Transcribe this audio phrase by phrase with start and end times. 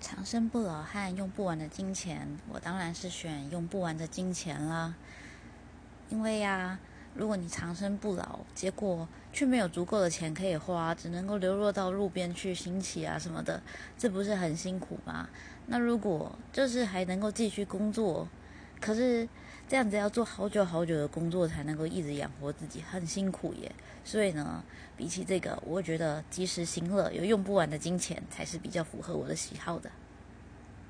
[0.00, 4.94] 长生不老和用不完的金钱，我当然是选用不完的金钱啦。
[6.08, 6.78] 因为呀，
[7.14, 13.60] 如果你长生不老，结果却没有足够的钱可以花，只能够流落到路边去行乞啊什么的，
[13.98, 15.28] 这不是很辛苦吗？
[15.66, 18.28] 那如果就是还能够继续工作，
[18.80, 19.28] 可是
[19.68, 23.70] 这样子要做好久好久的工作才能够一直养活自己，很辛苦耶。
[24.02, 24.64] 所以呢，
[24.96, 29.90] 比起这个，我觉得及时行乐、有用不完的金钱才是比较符合我的喜好的。